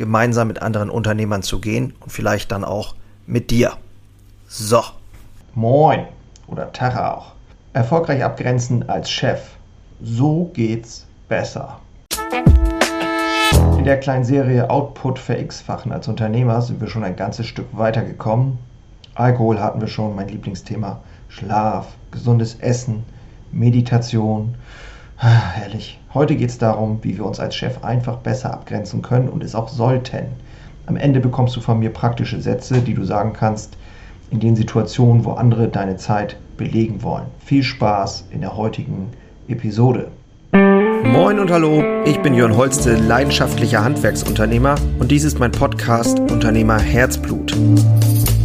gemeinsam 0.00 0.48
mit 0.48 0.62
anderen 0.62 0.88
Unternehmern 0.88 1.42
zu 1.42 1.60
gehen 1.60 1.92
und 2.00 2.10
vielleicht 2.10 2.50
dann 2.52 2.64
auch 2.64 2.94
mit 3.26 3.50
dir. 3.50 3.74
So. 4.48 4.80
Moin 5.54 6.06
oder 6.46 6.72
Tag 6.72 6.96
auch. 6.96 7.32
Erfolgreich 7.74 8.24
abgrenzen 8.24 8.88
als 8.88 9.10
Chef. 9.10 9.42
So 10.02 10.50
geht's 10.54 11.06
besser. 11.28 11.78
In 13.76 13.84
der 13.84 14.00
kleinen 14.00 14.24
Serie 14.24 14.70
Output 14.70 15.18
verX-fachen 15.18 15.92
als 15.92 16.08
Unternehmer 16.08 16.62
sind 16.62 16.80
wir 16.80 16.88
schon 16.88 17.04
ein 17.04 17.16
ganzes 17.16 17.46
Stück 17.46 17.66
weitergekommen. 17.72 18.58
Alkohol 19.14 19.60
hatten 19.60 19.82
wir 19.82 19.88
schon, 19.88 20.16
mein 20.16 20.28
Lieblingsthema. 20.28 21.00
Schlaf, 21.28 21.88
gesundes 22.10 22.54
Essen, 22.54 23.04
Meditation. 23.52 24.54
Ah, 25.18 25.50
herrlich. 25.52 25.99
Heute 26.12 26.34
geht 26.34 26.50
es 26.50 26.58
darum, 26.58 26.98
wie 27.02 27.16
wir 27.16 27.24
uns 27.24 27.38
als 27.38 27.54
Chef 27.54 27.84
einfach 27.84 28.16
besser 28.16 28.52
abgrenzen 28.52 29.00
können 29.00 29.28
und 29.28 29.44
es 29.44 29.54
auch 29.54 29.68
sollten. 29.68 30.26
Am 30.86 30.96
Ende 30.96 31.20
bekommst 31.20 31.54
du 31.54 31.60
von 31.60 31.78
mir 31.78 31.90
praktische 31.90 32.40
Sätze, 32.40 32.80
die 32.80 32.94
du 32.94 33.04
sagen 33.04 33.32
kannst 33.32 33.76
in 34.32 34.40
den 34.40 34.56
Situationen, 34.56 35.24
wo 35.24 35.32
andere 35.32 35.68
deine 35.68 35.98
Zeit 35.98 36.36
belegen 36.56 37.04
wollen. 37.04 37.26
Viel 37.44 37.62
Spaß 37.62 38.24
in 38.32 38.40
der 38.40 38.56
heutigen 38.56 39.10
Episode. 39.46 40.08
Moin 40.52 41.38
und 41.38 41.50
hallo, 41.52 41.84
ich 42.04 42.18
bin 42.18 42.34
Jörn 42.34 42.56
Holste, 42.56 42.96
leidenschaftlicher 42.96 43.84
Handwerksunternehmer 43.84 44.74
und 44.98 45.12
dies 45.12 45.22
ist 45.22 45.38
mein 45.38 45.52
Podcast 45.52 46.18
Unternehmer 46.18 46.80
Herzblut. 46.80 47.56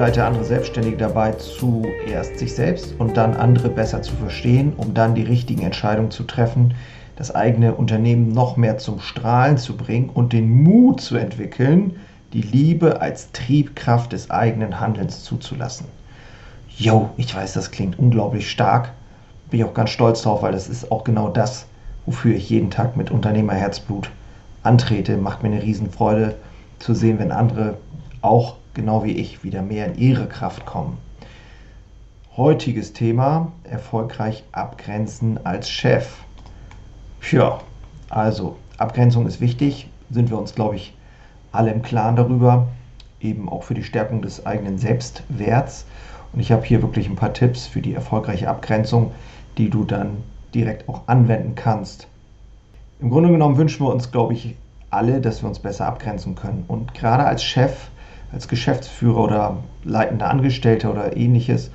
Begleite 0.00 0.24
andere 0.24 0.44
Selbstständige 0.44 0.96
dabei, 0.96 1.32
zuerst 1.32 2.38
sich 2.38 2.54
selbst 2.54 2.94
und 2.98 3.18
dann 3.18 3.36
andere 3.36 3.68
besser 3.68 4.00
zu 4.00 4.14
verstehen, 4.14 4.72
um 4.78 4.94
dann 4.94 5.14
die 5.14 5.24
richtigen 5.24 5.60
Entscheidungen 5.60 6.10
zu 6.10 6.22
treffen, 6.22 6.72
das 7.16 7.34
eigene 7.34 7.74
Unternehmen 7.74 8.32
noch 8.32 8.56
mehr 8.56 8.78
zum 8.78 9.00
Strahlen 9.00 9.58
zu 9.58 9.76
bringen 9.76 10.08
und 10.08 10.32
den 10.32 10.48
Mut 10.48 11.02
zu 11.02 11.18
entwickeln, 11.18 11.96
die 12.32 12.40
Liebe 12.40 13.02
als 13.02 13.30
Triebkraft 13.32 14.14
des 14.14 14.30
eigenen 14.30 14.80
Handelns 14.80 15.22
zuzulassen. 15.22 15.84
Jo, 16.78 17.10
ich 17.18 17.36
weiß, 17.36 17.52
das 17.52 17.70
klingt 17.70 17.98
unglaublich 17.98 18.50
stark. 18.50 18.92
Bin 19.50 19.60
ich 19.60 19.66
auch 19.66 19.74
ganz 19.74 19.90
stolz 19.90 20.22
drauf, 20.22 20.40
weil 20.40 20.52
das 20.52 20.70
ist 20.70 20.90
auch 20.90 21.04
genau 21.04 21.28
das, 21.28 21.66
wofür 22.06 22.34
ich 22.34 22.48
jeden 22.48 22.70
Tag 22.70 22.96
mit 22.96 23.10
Unternehmerherzblut 23.10 24.10
antrete. 24.62 25.18
Macht 25.18 25.42
mir 25.42 25.50
eine 25.50 25.62
Riesenfreude 25.62 26.36
zu 26.78 26.94
sehen, 26.94 27.18
wenn 27.18 27.32
andere 27.32 27.76
auch 28.22 28.56
genau 28.74 29.04
wie 29.04 29.12
ich, 29.12 29.44
wieder 29.44 29.62
mehr 29.62 29.86
in 29.86 29.98
ihre 29.98 30.26
Kraft 30.26 30.66
kommen. 30.66 30.98
Heutiges 32.36 32.92
Thema, 32.92 33.52
erfolgreich 33.64 34.44
abgrenzen 34.52 35.44
als 35.44 35.68
Chef. 35.68 36.18
Ja, 37.30 37.60
also 38.08 38.56
Abgrenzung 38.78 39.26
ist 39.26 39.40
wichtig, 39.40 39.88
sind 40.10 40.30
wir 40.30 40.38
uns, 40.38 40.54
glaube 40.54 40.76
ich, 40.76 40.94
alle 41.52 41.72
im 41.72 41.82
Klaren 41.82 42.16
darüber, 42.16 42.68
eben 43.20 43.48
auch 43.48 43.64
für 43.64 43.74
die 43.74 43.82
Stärkung 43.82 44.22
des 44.22 44.46
eigenen 44.46 44.78
Selbstwerts. 44.78 45.86
Und 46.32 46.40
ich 46.40 46.52
habe 46.52 46.64
hier 46.64 46.80
wirklich 46.82 47.08
ein 47.08 47.16
paar 47.16 47.32
Tipps 47.32 47.66
für 47.66 47.82
die 47.82 47.94
erfolgreiche 47.94 48.48
Abgrenzung, 48.48 49.12
die 49.58 49.68
du 49.68 49.84
dann 49.84 50.18
direkt 50.54 50.88
auch 50.88 51.02
anwenden 51.08 51.54
kannst. 51.54 52.08
Im 53.00 53.10
Grunde 53.10 53.30
genommen 53.30 53.56
wünschen 53.56 53.84
wir 53.84 53.92
uns, 53.92 54.12
glaube 54.12 54.34
ich, 54.34 54.56
alle, 54.90 55.20
dass 55.20 55.42
wir 55.42 55.48
uns 55.48 55.58
besser 55.58 55.86
abgrenzen 55.86 56.34
können. 56.34 56.64
Und 56.68 56.94
gerade 56.94 57.24
als 57.24 57.44
Chef 57.44 57.89
als 58.32 58.48
Geschäftsführer 58.48 59.22
oder 59.24 59.56
leitender 59.84 60.30
Angestellter 60.30 60.90
oder 60.90 61.16
ähnliches, 61.16 61.70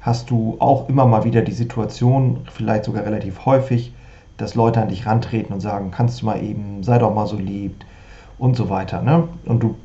hast 0.00 0.30
du 0.30 0.56
auch 0.58 0.88
immer 0.88 1.06
mal 1.06 1.24
wieder 1.24 1.42
die 1.42 1.52
Situation, 1.52 2.40
vielleicht 2.52 2.84
sogar 2.84 3.04
relativ 3.04 3.46
häufig, 3.46 3.92
dass 4.36 4.54
Leute 4.54 4.82
an 4.82 4.88
dich 4.88 5.06
rantreten 5.06 5.54
und 5.54 5.60
sagen, 5.60 5.90
kannst 5.90 6.20
du 6.20 6.26
mal 6.26 6.42
eben, 6.42 6.82
sei 6.82 6.98
doch 6.98 7.14
mal 7.14 7.26
so 7.26 7.36
lieb 7.36 7.84
und 8.38 8.56
so 8.56 8.68
weiter. 8.68 9.00
Ne? 9.00 9.28
Und 9.46 9.62
du 9.62 9.76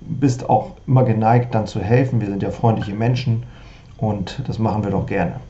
bist 0.00 0.48
auch 0.48 0.72
immer 0.86 1.04
geneigt, 1.04 1.54
dann 1.54 1.66
zu 1.66 1.80
helfen. 1.80 2.20
Wir 2.20 2.28
sind 2.28 2.42
ja 2.42 2.50
freundliche 2.50 2.94
Menschen 2.94 3.42
und 3.98 4.42
das 4.46 4.58
machen 4.58 4.84
wir 4.84 4.90
doch 4.90 5.06
gerne. 5.06 5.40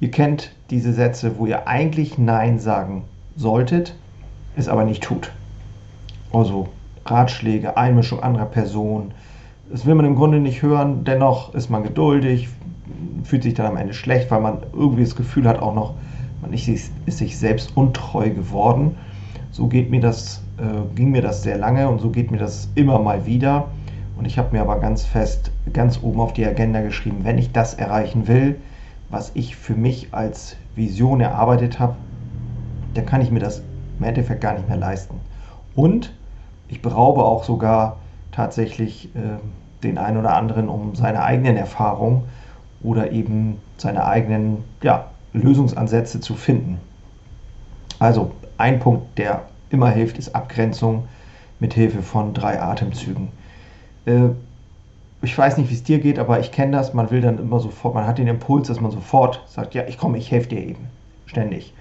Ihr 0.00 0.10
kennt 0.10 0.52
diese 0.70 0.92
Sätze, 0.92 1.38
wo 1.38 1.46
ihr 1.46 1.66
eigentlich 1.66 2.18
Nein 2.18 2.58
sagen 2.58 3.04
solltet, 3.36 3.94
es 4.56 4.68
aber 4.68 4.84
nicht 4.84 5.02
tut. 5.02 5.32
Also 6.32 6.68
Ratschläge, 7.06 7.76
Einmischung 7.76 8.22
anderer 8.22 8.46
Personen, 8.46 9.12
das 9.70 9.84
will 9.86 9.94
man 9.94 10.06
im 10.06 10.14
Grunde 10.14 10.40
nicht 10.40 10.62
hören, 10.62 11.04
dennoch 11.04 11.54
ist 11.54 11.70
man 11.70 11.82
geduldig, 11.82 12.48
fühlt 13.24 13.42
sich 13.42 13.54
dann 13.54 13.66
am 13.66 13.76
Ende 13.76 13.92
schlecht, 13.92 14.30
weil 14.30 14.40
man 14.40 14.58
irgendwie 14.72 15.02
das 15.02 15.14
Gefühl 15.14 15.46
hat, 15.46 15.60
auch 15.60 15.74
noch, 15.74 15.94
man 16.40 16.52
ist, 16.52 16.68
ist 16.68 17.18
sich 17.18 17.36
selbst 17.38 17.76
untreu 17.76 18.30
geworden. 18.30 18.96
So 19.50 19.66
geht 19.66 19.90
mir 19.90 20.00
das, 20.00 20.42
äh, 20.58 20.94
ging 20.94 21.10
mir 21.10 21.22
das 21.22 21.42
sehr 21.42 21.58
lange 21.58 21.88
und 21.88 22.00
so 22.00 22.10
geht 22.10 22.30
mir 22.30 22.38
das 22.38 22.68
immer 22.74 22.98
mal 22.98 23.26
wieder. 23.26 23.68
Und 24.16 24.24
ich 24.24 24.38
habe 24.38 24.56
mir 24.56 24.62
aber 24.62 24.78
ganz 24.80 25.04
fest, 25.04 25.52
ganz 25.72 26.00
oben 26.02 26.20
auf 26.20 26.32
die 26.32 26.46
Agenda 26.46 26.80
geschrieben, 26.80 27.18
wenn 27.22 27.38
ich 27.38 27.52
das 27.52 27.74
erreichen 27.74 28.26
will, 28.26 28.56
was 29.10 29.30
ich 29.34 29.56
für 29.56 29.74
mich 29.74 30.08
als 30.12 30.56
Vision 30.74 31.20
erarbeitet 31.20 31.78
habe, 31.78 31.96
dann 32.94 33.06
kann 33.06 33.20
ich 33.20 33.30
mir 33.30 33.40
das 33.40 33.62
im 33.98 34.04
Endeffekt 34.04 34.40
gar 34.40 34.54
nicht 34.54 34.68
mehr 34.68 34.76
leisten. 34.76 35.16
Und 35.74 36.12
ich 36.68 36.82
beraube 36.82 37.24
auch 37.24 37.44
sogar 37.44 37.98
tatsächlich 38.32 39.14
äh, 39.14 39.38
den 39.82 39.98
einen 39.98 40.16
oder 40.16 40.34
anderen 40.36 40.68
um 40.68 40.94
seine 40.94 41.22
eigenen 41.22 41.56
Erfahrungen 41.56 42.24
oder 42.82 43.12
eben 43.12 43.58
seine 43.76 44.04
eigenen 44.04 44.64
ja, 44.82 45.10
Lösungsansätze 45.32 46.20
zu 46.20 46.34
finden. 46.34 46.78
Also 47.98 48.32
ein 48.56 48.78
Punkt, 48.78 49.18
der 49.18 49.42
immer 49.70 49.90
hilft, 49.90 50.18
ist 50.18 50.34
Abgrenzung 50.34 51.08
mit 51.60 51.74
Hilfe 51.74 52.02
von 52.02 52.34
drei 52.34 52.60
Atemzügen. 52.60 53.28
Äh, 54.06 54.30
ich 55.20 55.36
weiß 55.36 55.56
nicht, 55.58 55.68
wie 55.70 55.74
es 55.74 55.82
dir 55.82 55.98
geht, 55.98 56.18
aber 56.18 56.38
ich 56.38 56.52
kenne 56.52 56.76
das. 56.76 56.94
Man 56.94 57.10
will 57.10 57.20
dann 57.20 57.38
immer 57.38 57.58
sofort, 57.58 57.94
man 57.94 58.06
hat 58.06 58.18
den 58.18 58.28
Impuls, 58.28 58.68
dass 58.68 58.80
man 58.80 58.92
sofort 58.92 59.42
sagt, 59.48 59.74
ja, 59.74 59.82
ich 59.88 59.98
komme, 59.98 60.16
ich 60.18 60.30
helfe 60.30 60.50
dir 60.50 60.60
eben. 60.60 60.88
Ständig. 61.26 61.74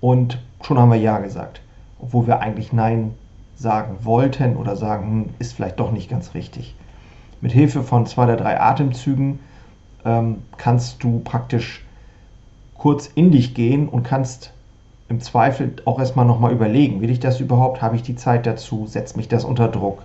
Und 0.00 0.38
schon 0.62 0.78
haben 0.78 0.90
wir 0.90 0.98
Ja 0.98 1.18
gesagt. 1.18 1.62
Obwohl 1.98 2.26
wir 2.26 2.40
eigentlich 2.40 2.72
Nein 2.72 3.14
sagen 3.56 3.98
wollten 4.02 4.56
oder 4.56 4.76
sagen, 4.76 5.06
hm, 5.06 5.30
ist 5.38 5.54
vielleicht 5.54 5.80
doch 5.80 5.92
nicht 5.92 6.10
ganz 6.10 6.34
richtig. 6.34 6.74
Mit 7.40 7.52
Hilfe 7.52 7.82
von 7.82 8.06
zwei 8.06 8.24
oder 8.24 8.36
drei 8.36 8.60
Atemzügen 8.60 9.40
ähm, 10.04 10.42
kannst 10.56 11.02
du 11.02 11.20
praktisch 11.20 11.84
kurz 12.74 13.10
in 13.14 13.30
dich 13.30 13.54
gehen 13.54 13.88
und 13.88 14.02
kannst 14.02 14.52
im 15.08 15.20
Zweifel 15.20 15.76
auch 15.84 15.98
erstmal 15.98 16.24
nochmal 16.24 16.52
überlegen, 16.52 17.00
will 17.00 17.10
ich 17.10 17.20
das 17.20 17.40
überhaupt? 17.40 17.82
Habe 17.82 17.96
ich 17.96 18.02
die 18.02 18.16
Zeit 18.16 18.46
dazu? 18.46 18.86
Setzt 18.86 19.16
mich 19.16 19.28
das 19.28 19.44
unter 19.44 19.68
Druck? 19.68 20.02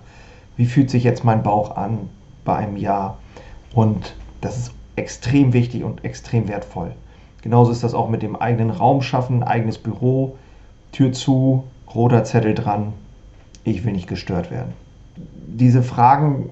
Wie 0.57 0.65
fühlt 0.65 0.89
sich 0.89 1.03
jetzt 1.03 1.23
mein 1.23 1.43
Bauch 1.43 1.75
an 1.75 2.09
bei 2.43 2.55
einem 2.57 2.77
Ja? 2.77 3.17
Und 3.73 4.13
das 4.41 4.57
ist 4.57 4.73
extrem 4.95 5.53
wichtig 5.53 5.83
und 5.83 6.03
extrem 6.03 6.47
wertvoll. 6.47 6.91
Genauso 7.41 7.71
ist 7.71 7.83
das 7.83 7.93
auch 7.93 8.09
mit 8.09 8.21
dem 8.21 8.35
eigenen 8.35 8.69
Raum 8.69 9.01
schaffen, 9.01 9.43
eigenes 9.43 9.77
Büro, 9.77 10.37
Tür 10.91 11.13
zu, 11.13 11.63
roter 11.93 12.25
Zettel 12.25 12.53
dran, 12.53 12.93
ich 13.63 13.83
will 13.83 13.93
nicht 13.93 14.07
gestört 14.07 14.51
werden. 14.51 14.73
Diese 15.47 15.83
Fragen 15.83 16.49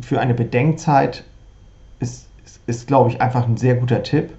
für 0.00 0.20
eine 0.20 0.34
Bedenkzeit 0.34 1.24
ist, 2.00 2.26
ist, 2.44 2.60
ist 2.66 2.86
glaube 2.86 3.10
ich, 3.10 3.20
einfach 3.20 3.46
ein 3.46 3.56
sehr 3.56 3.76
guter 3.76 4.02
Tipp. 4.02 4.34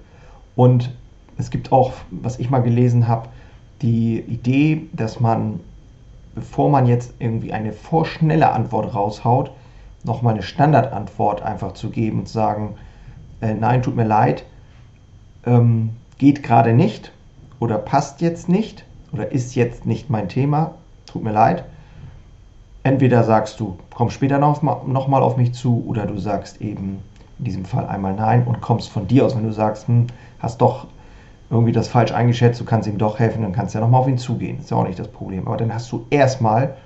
Und 0.56 0.90
es 1.38 1.50
gibt 1.50 1.72
auch, 1.72 1.92
was 2.10 2.38
ich 2.38 2.50
mal 2.50 2.62
gelesen 2.62 3.08
habe, 3.08 3.28
die 3.82 4.20
Idee, 4.20 4.86
dass 4.92 5.20
man, 5.20 5.60
bevor 6.34 6.70
man 6.70 6.86
jetzt 6.86 7.14
irgendwie 7.18 7.52
eine 7.52 7.72
vorschnelle 7.72 8.52
Antwort 8.52 8.94
raushaut, 8.94 9.50
nochmal 10.04 10.34
eine 10.34 10.42
Standardantwort 10.42 11.42
einfach 11.42 11.72
zu 11.72 11.90
geben 11.90 12.20
und 12.20 12.28
zu 12.28 12.34
sagen, 12.34 12.76
äh, 13.40 13.54
nein, 13.54 13.82
tut 13.82 13.96
mir 13.96 14.04
leid, 14.04 14.44
ähm, 15.44 15.90
geht 16.18 16.42
gerade 16.42 16.72
nicht 16.72 17.12
oder 17.58 17.78
passt 17.78 18.20
jetzt 18.20 18.48
nicht 18.48 18.84
oder 19.12 19.32
ist 19.32 19.54
jetzt 19.54 19.86
nicht 19.86 20.10
mein 20.10 20.28
Thema, 20.28 20.74
tut 21.06 21.24
mir 21.24 21.32
leid. 21.32 21.64
Entweder 22.84 23.24
sagst 23.24 23.58
du, 23.60 23.78
komm 23.94 24.10
später 24.10 24.38
noch, 24.38 24.62
noch 24.62 25.08
mal 25.08 25.22
auf 25.22 25.38
mich 25.38 25.54
zu 25.54 25.84
oder 25.86 26.06
du 26.06 26.18
sagst 26.18 26.60
eben 26.60 27.02
in 27.38 27.44
diesem 27.46 27.64
Fall 27.64 27.86
einmal 27.86 28.14
nein 28.14 28.44
und 28.46 28.60
kommst 28.60 28.90
von 28.90 29.08
dir 29.08 29.24
aus, 29.24 29.34
wenn 29.34 29.44
du 29.44 29.52
sagst, 29.52 29.88
hm, 29.88 30.06
hast 30.38 30.60
doch 30.60 30.86
irgendwie 31.48 31.72
das 31.72 31.88
falsch 31.88 32.12
eingeschätzt, 32.12 32.60
du 32.60 32.64
kannst 32.64 32.86
ihm 32.86 32.98
doch 32.98 33.18
helfen, 33.18 33.42
dann 33.42 33.52
kannst 33.52 33.74
du 33.74 33.78
ja 33.78 33.84
nochmal 33.84 34.02
auf 34.02 34.08
ihn 34.08 34.18
zugehen. 34.18 34.58
Ist 34.58 34.70
ja 34.70 34.76
auch 34.76 34.86
nicht 34.86 34.98
das 34.98 35.08
Problem. 35.08 35.46
Aber 35.46 35.56
dann 35.56 35.72
hast 35.72 35.90
du 35.92 36.06
erstmal 36.10 36.76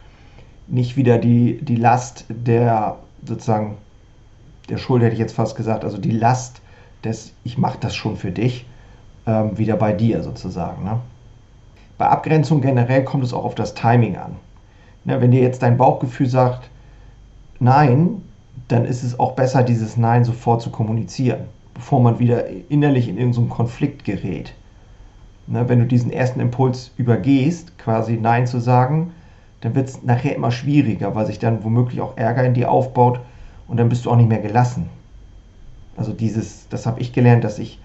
nicht 0.68 0.96
wieder 0.96 1.18
die, 1.18 1.58
die 1.62 1.76
Last 1.76 2.26
der 2.28 2.96
sozusagen, 3.24 3.76
der 4.68 4.78
Schuld 4.78 5.02
hätte 5.02 5.14
ich 5.14 5.18
jetzt 5.18 5.34
fast 5.34 5.56
gesagt, 5.56 5.84
also 5.84 5.98
die 5.98 6.12
Last 6.12 6.60
des, 7.02 7.32
ich 7.42 7.58
mache 7.58 7.78
das 7.80 7.96
schon 7.96 8.16
für 8.16 8.30
dich, 8.30 8.66
ähm, 9.26 9.58
wieder 9.58 9.76
bei 9.76 9.92
dir 9.92 10.22
sozusagen. 10.22 10.84
Ne? 10.84 11.00
Bei 11.96 12.06
Abgrenzung 12.06 12.60
generell 12.60 13.02
kommt 13.02 13.24
es 13.24 13.32
auch 13.32 13.44
auf 13.44 13.56
das 13.56 13.74
Timing 13.74 14.16
an. 14.16 14.36
Ne, 15.08 15.22
wenn 15.22 15.30
dir 15.30 15.40
jetzt 15.40 15.62
dein 15.62 15.78
Bauchgefühl 15.78 16.26
sagt, 16.26 16.68
nein, 17.60 18.20
dann 18.68 18.84
ist 18.84 19.02
es 19.02 19.18
auch 19.18 19.32
besser, 19.32 19.62
dieses 19.62 19.96
Nein 19.96 20.22
sofort 20.22 20.60
zu 20.60 20.68
kommunizieren, 20.68 21.44
bevor 21.72 22.02
man 22.02 22.18
wieder 22.18 22.44
innerlich 22.68 23.08
in 23.08 23.16
irgendeinen 23.16 23.48
Konflikt 23.48 24.04
gerät. 24.04 24.52
Ne, 25.46 25.66
wenn 25.66 25.78
du 25.78 25.86
diesen 25.86 26.12
ersten 26.12 26.40
Impuls 26.40 26.90
übergehst, 26.98 27.78
quasi 27.78 28.18
Nein 28.20 28.46
zu 28.46 28.60
sagen, 28.60 29.12
dann 29.62 29.74
wird 29.74 29.88
es 29.88 30.02
nachher 30.02 30.36
immer 30.36 30.50
schwieriger, 30.50 31.14
weil 31.14 31.24
sich 31.24 31.38
dann 31.38 31.64
womöglich 31.64 32.02
auch 32.02 32.18
Ärger 32.18 32.44
in 32.44 32.52
dir 32.52 32.70
aufbaut 32.70 33.18
und 33.66 33.78
dann 33.78 33.88
bist 33.88 34.04
du 34.04 34.10
auch 34.10 34.16
nicht 34.16 34.28
mehr 34.28 34.42
gelassen. 34.42 34.90
Also 35.96 36.12
dieses, 36.12 36.68
das 36.68 36.84
habe 36.84 37.00
ich 37.00 37.14
gelernt, 37.14 37.44
dass 37.44 37.58
ich 37.58 37.80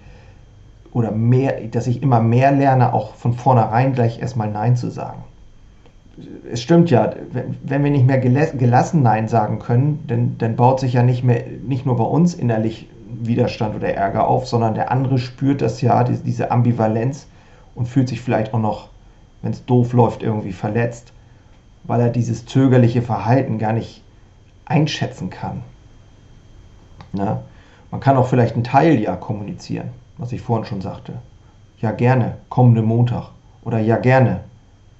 oder 0.92 1.10
mehr, 1.10 1.58
dass 1.68 1.86
ich 1.86 2.02
immer 2.02 2.20
mehr 2.20 2.52
lerne, 2.52 2.92
auch 2.92 3.14
von 3.14 3.32
vornherein 3.32 3.94
gleich 3.94 4.18
erstmal 4.18 4.50
Nein 4.50 4.76
zu 4.76 4.90
sagen. 4.90 5.24
Es 6.50 6.62
stimmt 6.62 6.90
ja, 6.90 7.12
wenn, 7.32 7.82
wir 7.82 7.90
nicht 7.90 8.06
mehr 8.06 8.18
gelassen 8.18 9.02
Nein 9.02 9.26
sagen 9.26 9.58
können, 9.58 10.04
dann, 10.06 10.38
dann 10.38 10.54
baut 10.54 10.80
sich 10.80 10.92
ja 10.92 11.02
nicht 11.02 11.24
mehr, 11.24 11.44
nicht 11.66 11.86
nur 11.86 11.96
bei 11.96 12.04
uns 12.04 12.34
innerlich 12.34 12.88
Widerstand 13.08 13.74
oder 13.74 13.92
Ärger 13.92 14.28
auf, 14.28 14.46
sondern 14.46 14.74
der 14.74 14.90
andere 14.90 15.18
spürt 15.18 15.60
das 15.60 15.80
ja, 15.80 16.04
diese 16.04 16.50
Ambivalenz 16.50 17.26
und 17.74 17.86
fühlt 17.86 18.08
sich 18.08 18.20
vielleicht 18.20 18.54
auch 18.54 18.60
noch, 18.60 18.88
wenn 19.42 19.52
es 19.52 19.64
doof 19.64 19.92
läuft, 19.92 20.22
irgendwie 20.22 20.52
verletzt, 20.52 21.12
weil 21.84 22.00
er 22.00 22.10
dieses 22.10 22.46
zögerliche 22.46 23.02
Verhalten 23.02 23.58
gar 23.58 23.72
nicht 23.72 24.02
einschätzen 24.66 25.30
kann. 25.30 25.62
Na? 27.12 27.42
Man 27.90 28.00
kann 28.00 28.16
auch 28.16 28.26
vielleicht 28.26 28.56
ein 28.56 28.64
Teil 28.64 28.98
ja 29.00 29.14
kommunizieren, 29.16 29.90
was 30.18 30.32
ich 30.32 30.40
vorhin 30.40 30.64
schon 30.64 30.80
sagte. 30.80 31.14
Ja 31.80 31.92
gerne, 31.92 32.36
kommende 32.48 32.82
Montag. 32.82 33.30
Oder 33.62 33.78
ja 33.78 33.96
gerne, 33.96 34.40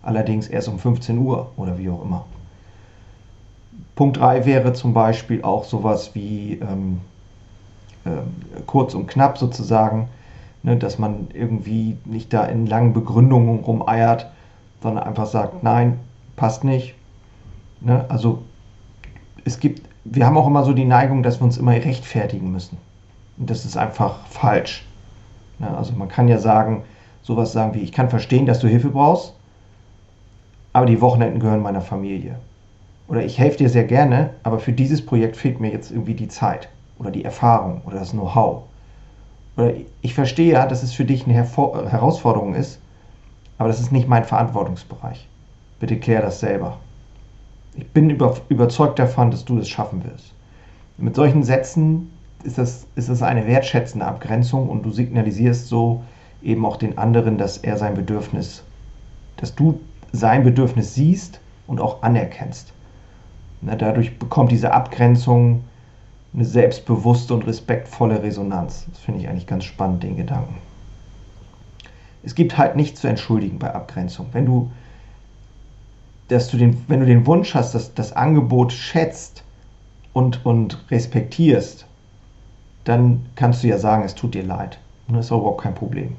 allerdings 0.05 0.49
erst 0.49 0.69
um 0.69 0.79
15 0.79 1.19
Uhr 1.19 1.51
oder 1.57 1.79
wie 1.79 1.91
auch 1.91 2.03
immer. 2.03 2.27
Punkt 3.95 4.19
3 4.19 4.47
wäre 4.47 4.73
zum 4.73 4.93
Beispiel 4.93 5.43
auch 5.43 5.65
sowas 5.65 6.15
wie 6.15 6.55
ähm, 6.55 7.01
äh, 8.05 8.11
kurz 8.67 8.95
und 8.95 9.07
knapp 9.07 9.39
sozusagen, 9.39 10.09
ne, 10.63 10.77
dass 10.77 10.99
man 10.99 11.29
irgendwie 11.33 11.97
nicht 12.05 12.33
da 12.33 12.45
in 12.45 12.67
langen 12.67 12.93
Begründungen 12.93 13.61
rumeiert, 13.61 14.31
sondern 14.83 15.05
einfach 15.05 15.27
sagt, 15.27 15.63
nein, 15.63 16.01
passt 16.37 16.65
nicht. 16.65 16.95
Ne, 17.81 18.05
also 18.09 18.43
es 19.45 19.61
gibt 19.61 19.83
wir 20.05 20.27
haben 20.27 20.37
auch 20.37 20.47
immer 20.47 20.65
so 20.65 20.73
die 20.73 20.85
Neigung, 20.85 21.23
dass 21.23 21.41
wir 21.41 21.45
uns 21.45 21.59
immer 21.59 21.73
rechtfertigen 21.73 22.53
müssen. 22.53 22.79
Und 23.39 23.51
das 23.51 23.65
ist 23.65 23.77
einfach 23.77 24.27
falsch. 24.27 24.85
Ja, 25.59 25.75
also 25.75 25.95
man 25.95 26.09
kann 26.09 26.29
ja 26.29 26.39
sagen, 26.39 26.85
sowas 27.23 27.53
sagen 27.53 27.75
wie, 27.75 27.81
ich 27.81 27.93
kann 27.93 28.11
verstehen, 28.11 28.47
dass 28.47 28.61
du 28.61 28.69
Hilfe 28.69 28.91
brauchst, 28.91 29.35
aber 30.75 30.87
die 30.87 31.01
Wochenenden 31.01 31.41
gehören 31.41 31.63
meiner 31.63 31.81
Familie. 31.81 32.35
Oder 33.07 33.25
ich 33.25 33.39
helfe 33.39 33.59
dir 33.59 33.69
sehr 33.71 33.85
gerne, 33.85 34.31
aber 34.43 34.59
für 34.59 34.73
dieses 34.73 35.05
Projekt 35.05 35.37
fehlt 35.37 35.61
mir 35.61 35.71
jetzt 35.71 35.91
irgendwie 35.91 36.15
die 36.15 36.29
Zeit 36.29 36.69
oder 36.99 37.11
die 37.11 37.25
Erfahrung 37.25 37.81
oder 37.87 37.99
das 37.99 38.11
Know-how. 38.11 38.65
Oder 39.57 39.73
ich 40.03 40.15
verstehe 40.15 40.53
ja, 40.53 40.67
dass 40.67 40.83
es 40.83 40.93
für 40.93 41.05
dich 41.05 41.25
eine 41.25 41.35
Hervor 41.35 41.89
Herausforderung 41.89 42.55
ist, 42.55 42.81
aber 43.57 43.69
das 43.69 43.81
ist 43.81 43.93
nicht 43.93 44.09
mein 44.09 44.25
Verantwortungsbereich. 44.25 45.29
Bitte 45.79 45.97
klär 45.97 46.23
das 46.23 46.41
selber. 46.41 46.79
Ich 47.77 47.87
bin 47.89 48.11
über, 48.11 48.37
überzeugt 48.49 48.99
davon, 48.99 49.31
dass 49.31 49.45
du 49.45 49.59
es 49.59 49.69
schaffen 49.69 50.05
wirst. 50.05 50.33
Mit 50.99 51.15
solchen 51.15 51.45
Sätzen 51.45 52.11
ist 52.43 52.59
das, 52.59 52.87
ist 52.97 53.09
das 53.09 53.23
eine 53.23 53.47
wertschätzende 53.47 54.07
Abgrenzung 54.07 54.69
und 54.69 54.83
du 54.83 54.91
signalisierst 54.91 55.69
so 55.69 56.03
eben 56.43 56.67
auch 56.67 56.77
den 56.77 56.99
anderen, 56.99 57.39
dass 57.39 57.59
er 57.59 57.77
sein 57.77 57.95
Bedürfnis, 57.95 58.65
dass 59.37 59.55
du 59.55 59.79
sein 60.15 60.45
Bedürfnis 60.45 60.95
siehst 60.95 61.41
und 61.67 61.81
auch 61.81 62.03
anerkennst. 62.03 62.73
Na, 63.61 63.77
dadurch 63.77 64.19
bekommt 64.19 64.53
diese 64.53 64.73
Abgrenzung 64.73 65.65
eine 66.35 66.45
selbstbewusste 66.45 67.35
und 67.35 67.47
respektvolle 67.47 68.23
Resonanz. 68.23 68.87
Das 68.91 68.99
finde 68.99 69.21
ich 69.21 69.29
eigentlich 69.29 69.47
ganz 69.47 69.65
spannend, 69.65 70.03
den 70.03 70.17
Gedanken. 70.17 70.59
Es 72.23 72.35
gibt 72.35 72.57
halt 72.59 72.77
nichts 72.77 73.01
zu 73.01 73.09
entschuldigen 73.09 73.59
bei 73.59 73.75
Abgrenzung. 73.75 74.27
Wenn 74.33 74.47
du 74.47 74.71
dass 76.29 76.49
du 76.49 76.57
den, 76.57 76.83
wenn 76.89 77.01
du 77.01 77.07
den 77.07 77.27
Wunsch 77.27 77.55
hast, 77.55 77.75
dass 77.75 77.95
das 77.95 78.13
Angebot 78.13 78.73
schätzt 78.73 79.45
und, 80.13 80.45
und 80.47 80.85
respektierst, 80.91 81.87
dann 82.85 83.27
kannst 83.35 83.63
du 83.63 83.69
ja 83.69 83.79
sagen, 83.79 84.05
es 84.05 84.15
tut 84.15 84.35
dir 84.35 84.43
leid. 84.43 84.79
Und 85.07 85.17
das 85.17 85.27
ist 85.27 85.31
überhaupt 85.31 85.63
kein 85.63 85.75
Problem. 85.75 86.17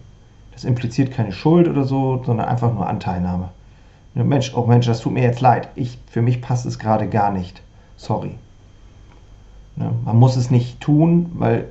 Das 0.53 0.63
impliziert 0.63 1.11
keine 1.11 1.31
Schuld 1.31 1.67
oder 1.67 1.83
so, 1.83 2.23
sondern 2.23 2.47
einfach 2.47 2.73
nur 2.73 2.87
Anteilnahme. 2.87 3.49
Mensch, 4.23 4.53
oh 4.55 4.65
Mensch, 4.65 4.85
das 4.85 5.01
tut 5.01 5.13
mir 5.13 5.23
jetzt 5.23 5.41
leid. 5.41 5.69
Ich, 5.75 5.99
für 6.07 6.21
mich 6.21 6.41
passt 6.41 6.65
es 6.65 6.79
gerade 6.79 7.09
gar 7.09 7.31
nicht. 7.31 7.61
Sorry. 7.97 8.35
Ne, 9.75 9.91
man 10.05 10.17
muss 10.17 10.37
es 10.37 10.49
nicht 10.49 10.79
tun, 10.79 11.31
weil 11.35 11.65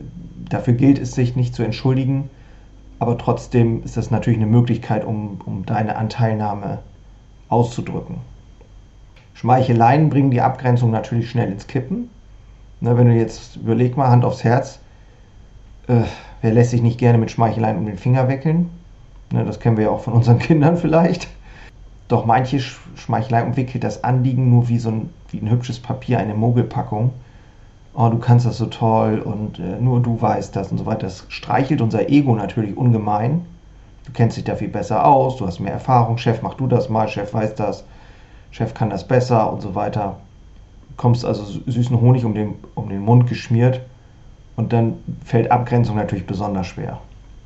dafür 0.48 0.74
gilt 0.74 0.98
es 0.98 1.12
sich 1.12 1.36
nicht 1.36 1.54
zu 1.54 1.62
entschuldigen. 1.62 2.28
Aber 2.98 3.16
trotzdem 3.18 3.82
ist 3.82 3.96
das 3.96 4.10
natürlich 4.10 4.38
eine 4.38 4.46
Möglichkeit, 4.46 5.04
um, 5.04 5.40
um 5.44 5.64
deine 5.64 5.96
Anteilnahme 5.96 6.80
auszudrücken. 7.48 8.16
Schmeicheleien 9.34 10.10
bringen 10.10 10.30
die 10.30 10.40
Abgrenzung 10.40 10.90
natürlich 10.90 11.30
schnell 11.30 11.50
ins 11.50 11.66
Kippen. 11.66 12.10
Ne, 12.80 12.96
wenn 12.98 13.08
du 13.08 13.14
jetzt 13.14 13.56
überleg 13.56 13.96
mal, 13.96 14.08
Hand 14.08 14.24
aufs 14.24 14.44
Herz, 14.44 14.80
äh, 15.86 16.02
wer 16.42 16.52
lässt 16.52 16.70
sich 16.70 16.82
nicht 16.82 16.98
gerne 16.98 17.18
mit 17.18 17.30
Schmeicheleien 17.30 17.78
um 17.78 17.86
den 17.86 17.98
Finger 17.98 18.28
wickeln? 18.28 18.70
Ne, 19.32 19.44
das 19.44 19.60
kennen 19.60 19.76
wir 19.76 19.84
ja 19.84 19.90
auch 19.90 20.00
von 20.00 20.12
unseren 20.12 20.38
Kindern 20.40 20.76
vielleicht. 20.76 21.28
Doch 22.14 22.26
manche 22.26 22.60
Schmeicheleien 22.60 23.48
umwickelt 23.48 23.82
das 23.82 24.04
Anliegen 24.04 24.48
nur 24.48 24.68
wie 24.68 24.78
so 24.78 24.88
ein, 24.88 25.10
wie 25.32 25.38
ein 25.38 25.50
hübsches 25.50 25.80
Papier, 25.80 26.20
eine 26.20 26.34
Mogelpackung. 26.34 27.10
Oh, 27.92 28.08
du 28.08 28.20
kannst 28.20 28.46
das 28.46 28.58
so 28.58 28.66
toll 28.66 29.18
und 29.18 29.58
äh, 29.58 29.80
nur 29.80 30.00
du 30.00 30.22
weißt 30.22 30.54
das 30.54 30.70
und 30.70 30.78
so 30.78 30.86
weiter. 30.86 31.08
Das 31.08 31.26
streichelt 31.28 31.80
unser 31.80 32.08
Ego 32.08 32.36
natürlich 32.36 32.76
ungemein. 32.76 33.44
Du 34.06 34.12
kennst 34.12 34.36
dich 34.36 34.44
da 34.44 34.54
viel 34.54 34.68
besser 34.68 35.04
aus, 35.04 35.38
du 35.38 35.46
hast 35.48 35.58
mehr 35.58 35.72
Erfahrung, 35.72 36.16
Chef, 36.16 36.40
mach 36.40 36.54
du 36.54 36.68
das 36.68 36.88
mal, 36.88 37.08
Chef 37.08 37.34
weiß 37.34 37.56
das, 37.56 37.82
Chef 38.52 38.74
kann 38.74 38.90
das 38.90 39.08
besser 39.08 39.52
und 39.52 39.60
so 39.60 39.74
weiter. 39.74 40.18
Du 40.90 40.94
kommst 40.96 41.24
also 41.24 41.42
süßen 41.66 42.00
Honig 42.00 42.24
um 42.24 42.34
den, 42.34 42.54
um 42.76 42.90
den 42.90 43.00
Mund 43.00 43.26
geschmiert 43.28 43.80
und 44.54 44.72
dann 44.72 44.98
fällt 45.24 45.50
Abgrenzung 45.50 45.96
natürlich 45.96 46.28
besonders 46.28 46.68
schwer. 46.68 47.00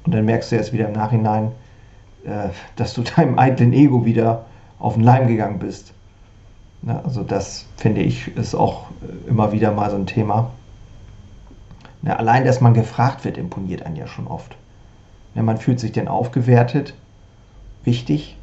Und 0.05 0.15
dann 0.15 0.27
merkst 0.27 0.53
du 0.53 0.57
erst 0.57 0.75
wieder 0.75 0.89
im 0.89 0.93
Nachhinein, 0.93 1.53
äh, 2.27 2.51
dass 2.77 2.93
du 2.93 3.01
deinem 3.17 3.39
eitlen 3.39 3.73
Ego 3.73 4.05
wieder 4.05 4.45
auf 4.79 4.95
den 4.95 5.03
Leim 5.03 5.29
gegangen 5.29 5.59
bist. 5.59 5.93
Ja, 6.83 7.01
also 7.05 7.23
das 7.23 7.67
finde 7.77 8.03
ich 8.03 8.37
ist 8.37 8.55
auch 8.55 8.87
äh, 9.03 9.29
immer 9.29 9.53
wieder 9.53 9.73
mal 9.73 9.91
so 9.91 9.97
ein 9.97 10.07
Thema. 10.07 10.51
Ja, 12.03 12.17
allein, 12.17 12.45
dass 12.45 12.61
man 12.61 12.75
gefragt 12.75 13.25
wird, 13.25 13.37
imponiert 13.39 13.83
einen 13.83 13.97
ja 13.97 14.07
schon 14.07 14.29
oft. 14.29 14.57
Ja, 15.35 15.43
man 15.43 15.59
fühlt 15.59 15.81
sich 15.81 15.93
dann 15.93 16.09
aufgewertet, 16.09 16.95
wichtig 17.85 18.37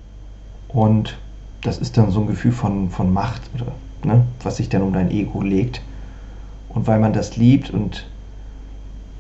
und 0.68 1.18
das 1.62 1.78
ist 1.78 1.98
dann 1.98 2.12
so 2.12 2.22
ein 2.22 2.28
Gefühl 2.28 2.52
von, 2.52 2.90
von 2.90 3.12
Macht, 3.14 3.42
oder, 3.56 3.72
ne, 4.04 4.26
was 4.44 4.58
sich 4.58 4.70
dann 4.70 4.82
um 4.82 4.94
dein 4.94 5.10
Ego 5.10 5.42
legt. 5.42 5.82
Und 6.70 6.88
weil 6.88 7.00
man 7.00 7.14
das 7.14 7.38
liebt 7.38 7.70
und 7.70 8.06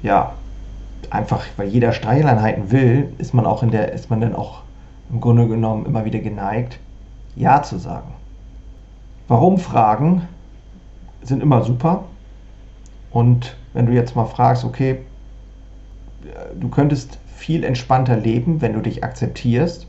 ja, 0.03 0.34
einfach, 1.10 1.45
weil 1.57 1.69
jeder 1.69 1.93
Streicheleinheiten 1.93 2.72
will, 2.72 3.13
ist 3.17 3.34
man 3.34 3.45
auch 3.45 3.63
in 3.63 3.72
der, 3.72 3.93
ist 3.93 4.10
man 4.10 4.22
dann 4.22 4.36
auch 4.36 4.62
im 5.10 5.22
Grunde 5.22 5.48
genommen 5.48 5.86
immer 5.86 6.05
wieder 6.05 6.19
geneigt, 6.19 6.79
Ja 7.35 7.63
zu 7.63 7.77
sagen. 7.79 8.13
Warum 9.27 9.57
Fragen 9.57 10.27
sind 11.21 11.41
immer 11.43 11.63
super. 11.63 12.05
Und 13.11 13.57
wenn 13.73 13.85
du 13.87 13.93
jetzt 13.93 14.15
mal 14.15 14.25
fragst, 14.25 14.63
okay, 14.65 14.99
du 16.59 16.69
könntest 16.69 17.19
viel 17.27 17.63
entspannter 17.63 18.17
leben, 18.17 18.61
wenn 18.61 18.73
du 18.73 18.81
dich 18.81 19.03
akzeptierst, 19.03 19.87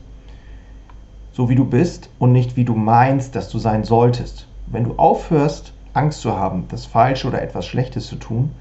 so 1.31 1.49
wie 1.49 1.55
du 1.55 1.65
bist 1.65 2.09
und 2.19 2.31
nicht 2.31 2.55
wie 2.57 2.65
du 2.65 2.75
meinst, 2.75 3.35
dass 3.35 3.49
du 3.49 3.59
sein 3.59 3.83
solltest. 3.83 4.47
Wenn 4.67 4.83
du 4.85 4.95
aufhörst, 4.97 5.73
Angst 5.93 6.21
zu 6.21 6.37
haben, 6.37 6.67
das 6.69 6.85
Falsche 6.85 7.27
oder 7.27 7.41
etwas 7.41 7.65
Schlechtes 7.65 8.07
zu 8.07 8.17
tun, 8.17 8.51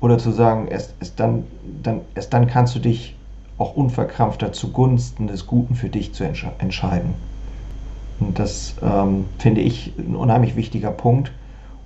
Oder 0.00 0.18
zu 0.18 0.32
sagen, 0.32 0.68
erst, 0.68 0.96
erst, 1.00 1.20
dann, 1.20 1.44
dann, 1.62 2.02
erst 2.14 2.32
dann 2.32 2.46
kannst 2.48 2.74
du 2.74 2.80
dich 2.80 3.16
auch 3.56 3.74
unverkrampfter 3.76 4.52
zugunsten 4.52 5.28
des 5.28 5.46
Guten 5.46 5.76
für 5.76 5.90
dich 5.90 6.12
zu 6.14 6.24
entsche 6.24 6.52
entscheiden. 6.58 7.14
Und 8.20 8.38
das 8.38 8.76
ähm, 8.82 9.26
finde 9.38 9.60
ich 9.60 9.92
ein 9.98 10.16
unheimlich 10.16 10.56
wichtiger 10.56 10.90
Punkt. 10.90 11.32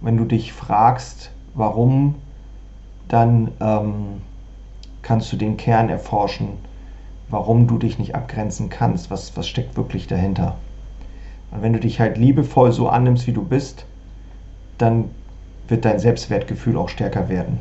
wenn 0.01 0.17
du 0.17 0.25
dich 0.25 0.53
fragst, 0.53 1.33
warum, 1.55 2.17
dann 3.09 3.53
ähm, 3.61 4.23
kannst 5.03 5.33
du 5.33 5.37
den 5.37 5.57
Kern 5.57 5.89
erforschen, 5.89 6.49
warum 7.29 7.67
du 7.67 7.79
dich 7.79 7.99
nicht 7.99 8.15
abgrenzen 8.15 8.69
kannst, 8.69 9.11
was, 9.11 9.37
was 9.37 9.49
steckt 9.49 9.77
wirklich 9.77 10.07
dahinter. 10.07 10.57
Und 11.51 11.63
wenn 11.63 11.73
du 11.73 11.81
dich 11.81 12.01
halt 12.01 12.19
liebevoll 12.19 12.73
so 12.73 12.89
annimmst, 12.89 13.27
wie 13.27 13.33
du 13.33 13.45
bist, 13.45 13.87
dann 14.79 15.11
wird 15.69 15.85
dein 15.85 15.99
Selbstwertgefühl 15.99 16.77
auch 16.77 16.89
stärker 16.89 17.29
werden. 17.29 17.59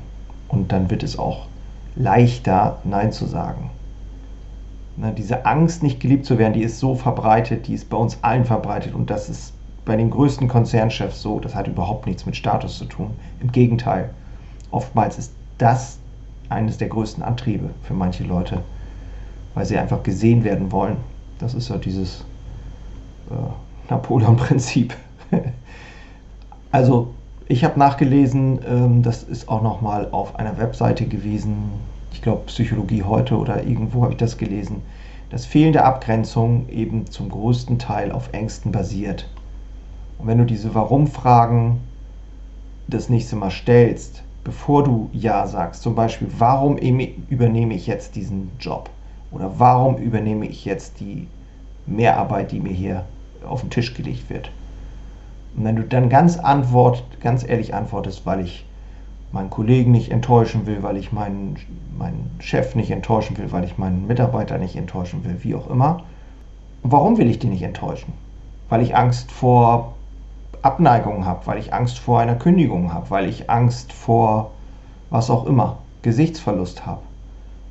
Und 0.48 0.72
dann 0.72 0.89
wird 0.89 1.03
es 1.03 1.17
auch 1.17 1.48
leichter, 1.95 2.79
Nein 2.84 3.12
zu 3.12 3.25
sagen. 3.25 3.72
Na, 4.98 5.12
diese 5.12 5.46
Angst, 5.46 5.84
nicht 5.84 6.00
geliebt 6.00 6.25
zu 6.25 6.38
werden, 6.38 6.54
die 6.54 6.64
ist 6.64 6.80
so 6.80 6.96
verbreitet, 6.96 7.68
die 7.68 7.74
ist 7.74 7.90
bei 7.90 7.98
uns 7.98 8.20
allen 8.22 8.46
verbreitet. 8.46 8.94
Und 8.94 9.10
das 9.10 9.30
ist 9.30 9.54
bei 9.84 9.96
den 9.96 10.10
größten 10.10 10.48
Konzernchefs 10.48 11.22
so. 11.22 11.40
Das 11.40 11.54
hat 11.54 11.68
überhaupt 11.68 12.08
nichts 12.08 12.25
mit 12.25 12.36
Status 12.36 12.78
zu 12.78 12.86
tun. 12.86 13.12
Im 13.42 13.52
Gegenteil. 13.52 14.12
Oftmals 14.72 15.18
ist 15.18 15.34
das 15.58 16.00
eines 16.50 16.78
der 16.78 16.90
größten 16.90 17.24
Antriebe 17.24 17.70
für 17.84 17.94
manche 17.94 18.24
Leute, 18.24 18.62
weil 19.54 19.66
sie 19.66 19.78
einfach 19.78 20.04
gesehen 20.04 20.44
werden 20.44 20.72
wollen. 20.72 20.98
Das 21.40 21.54
ist 21.54 21.70
ja 21.70 21.78
dieses 21.78 22.25
äh, 23.30 23.90
Napoleon-Prinzip. 23.90 24.96
also 26.72 27.14
ich 27.48 27.64
habe 27.64 27.78
nachgelesen, 27.78 28.60
ähm, 28.68 29.04
das 29.04 29.24
ist 29.24 29.50
auch 29.50 29.62
nochmal 29.62 30.10
auf 30.12 30.38
einer 30.38 30.58
Webseite 30.58 31.06
gewesen, 31.06 31.72
ich 32.15 32.22
glaube 32.22 32.43
Psychologie 32.45 33.03
heute 33.03 33.38
oder 33.38 33.63
irgendwo 33.63 34.03
habe 34.03 34.13
ich 34.13 34.17
das 34.17 34.38
gelesen, 34.38 34.81
dass 35.29 35.45
fehlende 35.45 35.84
Abgrenzung 35.84 36.69
eben 36.69 37.07
zum 37.07 37.29
größten 37.29 37.77
Teil 37.77 38.13
auf 38.13 38.29
Ängsten 38.31 38.72
basiert. 38.72 39.27
Und 40.17 40.27
wenn 40.27 40.38
du 40.38 40.45
diese 40.45 40.74
Warum-Fragen 40.74 41.81
das 42.88 43.10
nächste 43.10 43.36
Mal 43.36 43.51
stellst, 43.51 44.24
bevor 44.45 44.86
du 44.86 45.10
Ja 45.12 45.45
sagst, 45.45 45.81
zum 45.81 45.93
Beispiel, 45.93 46.29
warum 46.38 46.77
übernehme 46.77 47.74
ich 47.74 47.86
jetzt 47.86 48.15
diesen 48.15 48.51
Job? 48.62 48.89
Oder 49.31 49.60
warum 49.60 49.98
übernehme 49.98 50.45
ich 50.45 50.63
jetzt 50.63 51.01
die 51.01 51.27
Mehrarbeit, 51.86 52.53
die 52.53 52.62
mir 52.62 52.72
hier 52.72 53.03
auf 53.45 53.60
den 53.60 53.72
Tisch 53.72 53.93
gelegt 53.93 54.29
wird? 54.29 54.51
Und 55.57 55.65
wenn 55.65 55.75
du 55.75 55.84
dann 55.84 56.07
ganz 56.07 56.38
antwort, 56.38 57.03
ganz 57.19 57.45
ehrlich 57.45 57.74
antwortest, 57.74 58.25
weil 58.25 58.39
ich 58.39 58.65
meinen 59.36 59.51
Kollegen 59.51 59.92
nicht 59.92 60.12
enttäuschen 60.12 60.65
will, 60.65 60.82
weil 60.82 60.98
ich 60.98 61.12
meinen, 61.12 61.58
meinen 61.96 62.36
Chef 62.39 62.74
nicht 62.74 62.89
enttäuschen 62.89 63.38
will, 63.38 63.51
weil 63.51 63.63
ich 63.63 63.77
meinen 63.77 64.08
Mitarbeiter 64.08 64.58
nicht 64.58 64.75
enttäuschen 64.75 65.24
will, 65.24 65.38
wie 65.44 65.54
auch 65.54 65.70
immer. 65.70 66.04
Und 66.82 66.92
warum 66.92 67.18
will 67.18 67.30
ich 67.30 67.38
die 67.38 67.48
nicht 67.48 67.62
enttäuschen? 67.62 68.13
Weil 68.70 68.82
ich 68.82 68.96
Angst 68.96 69.32
vor 69.32 69.94
Abneigung 70.63 71.25
habe, 71.25 71.46
weil 71.46 71.60
ich 71.60 71.74
Angst 71.74 72.00
vor 72.00 72.20
einer 72.20 72.36
Kündigung 72.36 72.92
habe, 72.92 73.12
weil 73.12 73.30
ich 73.30 73.50
Angst 73.50 73.94
vor 73.94 74.51
was 75.12 75.30
auch 75.30 75.46
immer, 75.46 75.77
Gesichtsverlust 76.01 76.86
habe. 76.86 77.01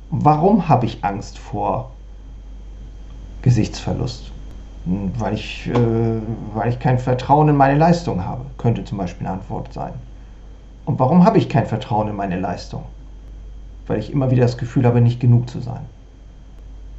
Warum 0.09 0.69
habe 0.69 0.85
ich 0.85 1.03
Angst 1.03 1.37
vor 1.37 1.91
Gesichtsverlust? 3.41 4.31
weil 4.85 5.33
ich, 5.33 5.67
äh, 5.67 6.21
weil 6.53 6.69
ich 6.69 6.79
kein 6.79 6.99
Vertrauen 6.99 7.49
in 7.49 7.55
meine 7.55 7.77
Leistung 7.77 8.23
habe, 8.23 8.45
könnte 8.57 8.83
zum 8.85 8.99
Beispiel 8.99 9.25
eine 9.25 9.37
Antwort 9.37 9.73
sein. 9.73 9.93
Und 10.85 10.99
warum 10.99 11.25
habe 11.25 11.37
ich 11.37 11.49
kein 11.49 11.65
Vertrauen 11.65 12.07
in 12.07 12.15
meine 12.15 12.39
Leistung? 12.39 12.83
Weil 13.87 13.99
ich 13.99 14.11
immer 14.11 14.31
wieder 14.31 14.43
das 14.43 14.57
Gefühl 14.57 14.85
habe, 14.85 15.01
nicht 15.01 15.19
genug 15.19 15.49
zu 15.49 15.59
sein. 15.59 15.81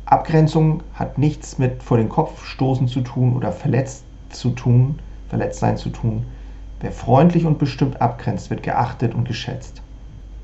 Abgrenzung 0.05 0.83
hat 0.95 1.19
nichts 1.19 1.59
mit 1.59 1.83
vor 1.83 1.97
den 1.97 2.09
Kopf 2.09 2.45
stoßen 2.45 2.89
zu 2.89 3.01
tun 3.01 3.35
oder 3.35 3.53
verletzt 3.53 4.05
zu 4.31 4.51
tun, 4.51 4.99
verletzt 5.29 5.61
sein 5.61 5.77
zu 5.77 5.91
tun. 5.91 6.25
Wer 6.81 6.93
freundlich 6.93 7.47
und 7.47 7.59
bestimmt 7.59 8.01
abgrenzt, 8.01 8.51
wird 8.51 8.63
geachtet 8.63 9.15
und 9.15 9.27
geschätzt. 9.27 9.83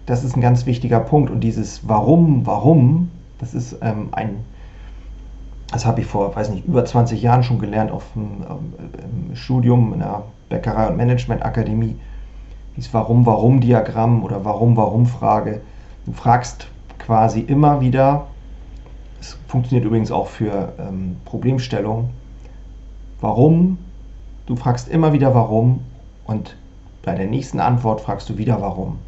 Das 0.07 0.25
ist 0.25 0.37
ein 0.37 0.41
ganz 0.41 0.67
wichtiger 0.67 1.01
Punkt. 1.01 1.31
Und 1.31 1.41
dieses 1.41 1.89
Warum, 1.89 2.47
warum, 2.47 3.11
das 3.39 3.55
ist 3.55 3.77
ähm, 3.83 4.09
ein 4.13 4.45
das 5.73 5.87
habe 5.87 6.03
ich 6.03 6.07
vor, 6.07 6.37
weiß 6.37 6.51
nicht, 6.51 6.67
über 6.67 6.85
20 6.85 7.23
Jahren 7.23 7.43
schon 7.43 7.59
gelernt 7.59 7.91
auf 7.91 8.05
dem 8.15 8.45
ähm, 8.49 9.35
Studium 9.35 9.95
in 9.95 10.01
der 10.01 10.25
Bäckerei- 10.51 10.89
und 10.89 10.99
Managementakademie. 10.99 11.97
Dieses 12.77 12.93
Warum-Warum-Diagramm 12.95 14.25
oder 14.25 14.45
Warum-Warum-Frage. 14.45 15.61
Du 16.07 16.13
fragst 16.13 16.69
quasi 16.99 17.41
immer 17.41 17.81
wieder, 17.81 18.27
es 19.21 19.37
funktioniert 19.49 19.85
übrigens 19.85 20.11
auch 20.11 20.29
für 20.29 20.73
ähm, 20.79 21.17
Problemstellungen, 21.25 22.11
warum, 23.21 23.79
du 24.47 24.57
fragst 24.57 24.89
immer 24.89 25.13
wieder 25.13 25.35
warum 25.35 25.81
und 26.27 26.57
bei 27.03 27.15
der 27.15 27.27
nächsten 27.27 27.61
Antwort 27.61 28.01
fragst 28.01 28.29
du 28.29 28.39
wieder 28.39 28.61
warum. 28.61 28.99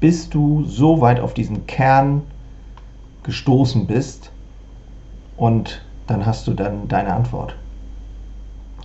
Bis 0.00 0.28
du 0.28 0.64
so 0.64 1.00
weit 1.00 1.20
auf 1.20 1.34
diesen 1.34 1.66
Kern 1.66 2.22
gestoßen 3.22 3.86
bist 3.86 4.32
und 5.36 5.84
dann 6.06 6.26
hast 6.26 6.46
du 6.46 6.54
dann 6.54 6.88
deine 6.88 7.12
Antwort. 7.12 7.56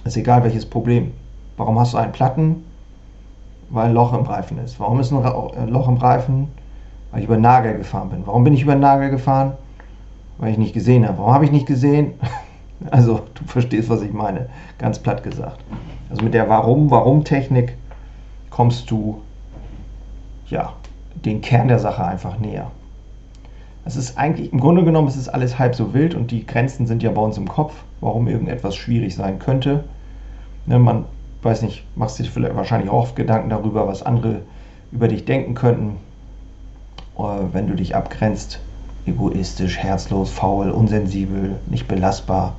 Ist 0.04 0.18
egal 0.18 0.44
welches 0.44 0.66
Problem. 0.66 1.12
Warum 1.58 1.80
hast 1.80 1.94
du 1.94 1.98
einen 1.98 2.12
Platten? 2.12 2.64
Weil 3.70 3.88
ein 3.88 3.94
Loch 3.94 4.14
im 4.14 4.24
Reifen 4.24 4.58
ist. 4.60 4.80
Warum 4.80 5.00
ist 5.00 5.12
ein 5.12 5.24
äh, 5.24 5.66
Loch 5.70 5.88
im 5.88 5.98
Reifen? 5.98 6.50
Weil 7.12 7.20
ich 7.20 7.26
über 7.26 7.38
Nagel 7.38 7.78
gefahren 7.78 8.10
bin. 8.10 8.26
Warum 8.26 8.44
bin 8.44 8.54
ich 8.54 8.62
über 8.62 8.76
Nagel 8.76 9.10
gefahren? 9.10 9.54
Weil 10.38 10.52
ich 10.52 10.58
nicht 10.58 10.74
gesehen 10.74 11.08
habe. 11.08 11.18
Warum 11.18 11.34
habe 11.34 11.46
ich 11.46 11.52
nicht 11.52 11.68
gesehen? 11.68 12.14
Also, 12.92 13.22
du 13.34 13.44
verstehst, 13.46 13.90
was 13.90 14.04
ich 14.04 14.14
meine. 14.14 14.50
Ganz 14.78 15.00
platt 15.00 15.24
gesagt. 15.24 15.58
Also 16.12 16.24
mit 16.24 16.36
der 16.36 16.48
Warum-Warum-Technik 16.48 17.76
kommst 18.52 18.92
du 18.92 19.22
ja 20.46 20.74
den 21.26 21.42
Kern 21.42 21.68
der 21.68 21.80
Sache 21.80 22.06
einfach 22.06 22.38
näher. 22.38 22.70
Es 23.86 23.96
ist 23.96 24.18
eigentlich, 24.18 24.52
im 24.52 24.60
Grunde 24.60 24.84
genommen 24.84 25.08
ist 25.08 25.16
es 25.16 25.30
alles 25.30 25.58
halb 25.58 25.74
so 25.74 25.94
wild 25.94 26.14
und 26.14 26.32
die 26.32 26.46
Grenzen 26.46 26.88
sind 26.88 27.04
ja 27.04 27.12
bei 27.12 27.22
uns 27.22 27.38
im 27.38 27.48
Kopf, 27.48 27.74
warum 28.02 28.28
irgendetwas 28.28 28.76
schwierig 28.76 29.16
sein 29.16 29.40
könnte. 29.40 29.86
Ne, 30.66 30.78
man 30.78 31.06
weiß 31.44 31.62
nicht, 31.62 31.84
machst 31.96 32.18
sich 32.18 32.30
vielleicht 32.30 32.56
wahrscheinlich 32.56 32.90
auch 32.90 33.04
oft 33.04 33.16
Gedanken 33.16 33.50
darüber, 33.50 33.88
was 33.88 34.04
andere 34.04 34.42
über 34.92 35.08
dich 35.08 35.26
denken 35.26 35.54
könnten, 35.54 35.98
äh, 37.18 37.22
wenn 37.52 37.68
du 37.68 37.76
dich 37.76 37.96
abgrenzt. 37.96 38.60
Egoistisch, 39.06 39.78
herzlos, 39.78 40.32
faul, 40.32 40.70
unsensibel, 40.70 41.60
nicht 41.68 41.88
belastbar. 41.88 42.56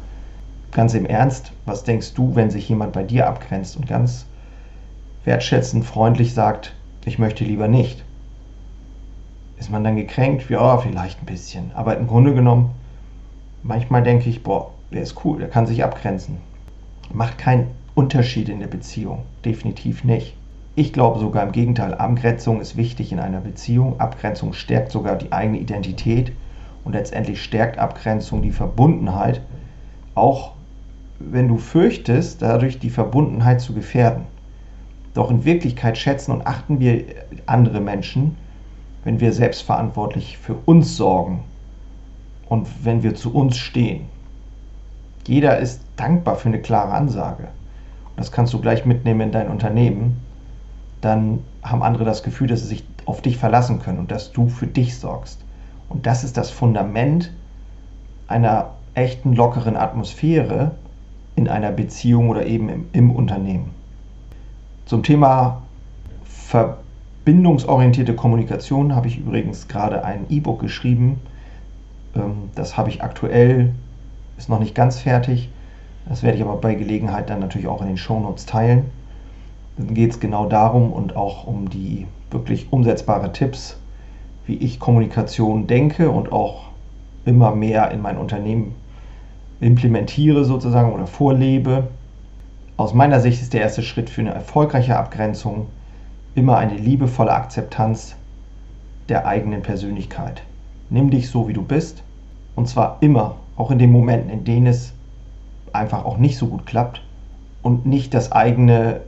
Ganz 0.73 0.95
im 0.95 1.05
Ernst, 1.05 1.53
was 1.67 1.85
denkst 1.85 2.15
du, 2.15 2.35
wenn 2.35 2.51
sich 2.51 2.69
jemand 2.69 2.93
bei 2.93 3.03
dir 3.03 3.27
abgrenzt 3.27 3.77
und 3.77 3.87
ganz 3.87 4.25
wertschätzend, 5.25 5.85
freundlich 5.85 6.33
sagt, 6.33 6.75
ich 7.05 7.19
möchte 7.19 7.45
lieber 7.45 7.69
nicht? 7.69 8.03
ist 9.59 9.71
man 9.71 9.85
dann 9.85 9.97
gekränkt? 9.97 10.49
Ja, 10.51 10.79
vielleicht 10.79 11.23
ein 11.23 11.27
bisschen. 11.27 11.73
Aber 11.75 11.97
im 11.97 12.07
Grunde 12.07 12.35
genommen, 12.35 12.71
manchmal 13.63 14.03
denke 14.03 14.29
ich, 14.31 14.43
boah, 14.43 14.71
der 14.93 15.03
ist 15.03 15.25
cool, 15.25 15.39
der 15.39 15.49
kann 15.49 15.67
sich 15.67 15.85
abgrenzen. 15.85 16.39
Macht 17.13 17.39
keinen 17.39 17.69
Unterschied 17.99 18.49
in 18.49 18.61
der 18.61 18.69
Beziehung. 18.69 19.25
Definitiv 19.45 20.05
nicht. 20.05 20.37
Ich 20.77 20.93
glaube 20.93 21.19
sogar 21.19 21.43
im 21.43 21.53
Gegenteil, 21.53 21.95
Abgrenzung 21.95 22.61
ist 22.61 22.77
wichtig 22.77 23.11
in 23.11 23.19
einer 23.19 23.41
Beziehung. 23.41 23.99
Abgrenzung 23.99 24.53
stärkt 24.53 24.93
sogar 24.93 25.17
die 25.17 25.33
eigene 25.33 25.59
Identität 25.59 26.33
und 26.85 26.93
letztendlich 26.93 27.43
stärkt 27.43 27.79
Abgrenzung 27.79 28.43
die 28.43 28.53
Verbundenheit, 28.53 29.43
auch 30.15 30.53
wenn 31.19 31.49
du 31.49 31.59
fürchtest, 31.59 32.43
dadurch 32.43 32.79
die 32.79 32.91
Verbundenheit 32.91 33.61
zu 33.61 33.75
gefährden. 33.75 34.27
Doch 35.15 35.31
in 35.31 35.45
Wirklichkeit 35.45 35.99
schätzen 35.99 36.31
und 36.31 36.47
achten 36.47 36.79
wir 36.79 37.05
andere 37.47 37.81
Menschen 37.81 38.37
wenn 39.05 39.21
wir 39.21 39.33
selbstverantwortlich 39.33 40.37
für 40.37 40.55
uns 40.67 40.97
sorgen 40.97 41.45
und 42.49 42.69
wenn 42.85 43.03
wir 43.03 43.15
zu 43.15 43.33
uns 43.33 43.57
stehen. 43.57 44.07
Jeder 45.27 45.59
ist 45.59 45.83
dankbar 45.97 46.37
für 46.37 46.49
eine 46.49 46.61
klare 46.61 46.93
Ansage. 46.93 47.49
Das 48.19 48.33
kannst 48.33 48.53
du 48.53 48.61
gleich 48.61 48.85
mitnehmen 48.85 49.21
in 49.21 49.33
dein 49.33 49.49
Unternehmen. 49.49 50.21
Dann 51.01 51.39
haben 51.63 51.85
andere 51.85 52.05
das 52.05 52.25
Gefühl, 52.25 52.49
dass 52.49 52.61
sie 52.61 52.67
sich 52.67 52.85
auf 53.07 53.23
dich 53.23 53.39
verlassen 53.39 53.81
können 53.81 53.99
und 53.99 54.11
dass 54.11 54.33
du 54.33 54.49
für 54.49 54.67
dich 54.67 54.99
sorgst. 54.99 55.41
Und 55.89 56.05
das 56.05 56.25
ist 56.25 56.37
das 56.37 56.51
Fundament 56.51 57.33
einer 58.27 58.71
echten 58.95 59.35
lockeren 59.35 59.77
Atmosphäre 59.77 60.73
in 61.37 61.49
einer 61.49 61.71
Beziehung 61.71 62.29
oder 62.29 62.45
eben 62.45 62.69
im, 62.69 62.87
im 62.93 63.11
Unternehmen. 63.13 63.71
Zum 64.85 65.03
Thema 65.03 65.63
Ver 66.25 66.79
Bindungsorientierte 67.25 68.15
Kommunikation 68.15 68.97
habe 68.97 69.07
ich 69.07 69.19
übrigens 69.19 69.69
gerade 69.69 70.03
ein 70.03 70.25
E-Book 70.31 70.61
geschrieben. 70.61 71.21
Ähm, 72.17 72.51
das 72.55 72.77
habe 72.77 72.89
ich 72.89 73.03
aktuell, 73.03 73.75
ist 74.39 74.49
noch 74.49 74.59
nicht 74.59 74.75
ganz 74.75 74.99
fertig. 74.99 75.51
Das 76.09 76.23
werde 76.23 76.39
ich 76.39 76.45
aber 76.45 76.57
bei 76.57 76.75
Gelegenheit 76.75 77.29
dann 77.29 77.41
natürlich 77.41 77.69
auch 77.69 77.83
in 77.83 77.89
den 77.89 77.99
Shownotes 77.99 78.47
teilen. 78.47 78.87
Dann 79.77 79.95
geht 79.95 80.13
es 80.13 80.21
genau 80.21 80.47
darum 80.47 80.93
und 80.93 81.17
auch 81.17 81.47
um 81.47 81.69
die 81.69 82.07
wirklich 82.31 82.73
umsetzbare 82.73 83.33
Tipps, 83.33 83.79
wie 84.47 84.57
ich 84.57 84.81
Kommunikation 84.81 85.67
denke 85.67 86.11
und 86.11 86.33
auch 86.33 86.69
immer 87.25 87.55
mehr 87.55 87.91
in 87.91 88.01
mein 88.01 88.17
Unternehmen 88.17 88.75
implementiere 89.61 90.45
sozusagen 90.45 90.93
oder 90.93 91.07
vorlebe. 91.07 91.89
Aus 92.77 92.95
meiner 92.95 93.21
Sicht 93.21 93.43
ist 93.43 93.53
der 93.53 93.63
erste 93.63 93.83
Schritt 93.83 94.09
für 94.09 94.23
eine 94.23 94.33
erfolgreiche 94.33 94.97
Abgrenzung 94.97 95.67
immer 96.35 96.57
eine 96.57 96.75
liebevolle 96.75 97.33
Akzeptanz 97.33 98.17
der 99.09 99.27
eigenen 99.27 99.63
Persönlichkeit. 99.63 100.43
Nimm 100.91 101.11
dich 101.11 101.29
so, 101.29 101.49
wie 101.49 101.53
du 101.53 101.63
bist. 101.63 102.03
Und 102.55 102.69
zwar 102.69 102.99
immer, 103.01 103.37
auch 103.57 103.71
in 103.71 103.79
den 103.79 103.93
Momenten, 103.93 104.31
in 104.31 104.45
denen 104.45 104.69
es 104.69 104.93
einfach 105.73 106.05
auch 106.05 106.19
nicht 106.19 106.39
so 106.39 106.47
gut 106.47 106.67
klappt. 106.67 107.03
Und 107.63 107.87
nicht 107.87 108.15
das 108.15 108.33
eigene, 108.33 109.01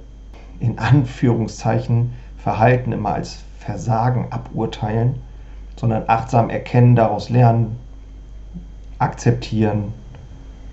in 0.59 0.79
Anführungszeichen, 0.79 2.13
Verhalten 2.37 2.93
immer 2.93 3.15
als 3.15 3.43
Versagen 3.59 4.29
aburteilen, 4.31 5.17
sondern 5.77 6.05
achtsam 6.07 6.51
erkennen, 6.51 6.97
daraus 6.97 7.31
lernen, 7.31 7.77
akzeptieren 8.99 9.93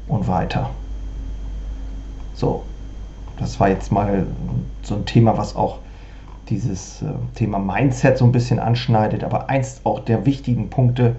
und 0.07 0.27
weiter. 0.27 0.69
So, 2.33 2.63
das 3.37 3.59
war 3.59 3.69
jetzt 3.69 3.91
mal 3.91 4.25
so 4.81 4.95
ein 4.95 5.05
Thema, 5.05 5.37
was 5.37 5.55
auch 5.55 5.79
dieses 6.49 7.01
äh, 7.01 7.07
Thema 7.35 7.59
Mindset 7.59 8.17
so 8.17 8.25
ein 8.25 8.31
bisschen 8.31 8.59
anschneidet, 8.59 9.23
aber 9.23 9.49
eins 9.49 9.81
auch 9.83 9.99
der 9.99 10.25
wichtigen 10.25 10.69
Punkte, 10.69 11.15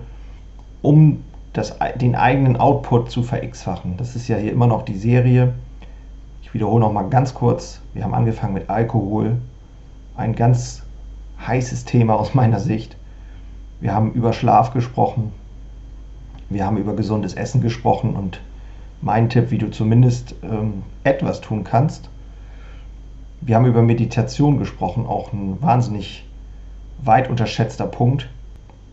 um 0.83 1.23
das, 1.53 1.77
den 1.97 2.15
eigenen 2.15 2.57
Output 2.57 3.11
zu 3.11 3.23
verX-fachen. 3.23 3.97
Das 3.97 4.17
ist 4.17 4.29
ja 4.29 4.37
hier 4.37 4.53
immer 4.53 4.67
noch 4.67 4.83
die 4.83 4.97
Serie. 4.97 5.55
Ich 6.43 6.55
wiederhole 6.55 6.81
noch 6.81 6.93
mal 6.93 7.09
ganz 7.09 7.35
kurz. 7.35 7.81
Wir 7.95 8.05
haben 8.05 8.15
angefangen 8.15 8.55
mit 8.55 8.71
Alkohol. 8.71 9.37
Ein 10.17 10.35
ganz 10.35 10.83
heißes 11.47 11.85
Thema 11.85 12.15
aus 12.15 12.35
meiner 12.35 12.61
Sicht. 12.61 12.97
Wir 13.81 13.95
haben 13.95 14.13
über 14.13 14.33
Schlaf 14.33 14.73
gesprochen. 14.73 15.33
Wir 16.51 16.65
haben 16.65 16.79
über 16.79 16.95
gesundes 16.95 17.35
Essen 17.35 17.61
gesprochen 17.61 18.17
und 18.17 18.41
mein 19.01 19.29
Tipp, 19.29 19.51
wie 19.51 19.59
du 19.59 19.71
zumindest 19.71 20.35
ähm, 20.43 20.83
etwas 21.05 21.41
tun 21.41 21.63
kannst, 21.63 22.09
wir 23.41 23.55
haben 23.55 23.67
über 23.67 23.83
Meditation 23.83 24.59
gesprochen, 24.59 25.07
auch 25.07 25.33
ein 25.33 25.63
wahnsinnig 25.63 26.25
weit 27.03 27.31
unterschätzter 27.31 27.87
Punkt. 27.87 28.29